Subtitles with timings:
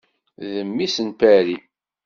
[0.49, 1.65] D mmi-s n Paris.